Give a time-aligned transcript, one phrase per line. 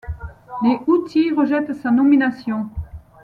[0.63, 2.71] Les Houthis rejettent sa nomination.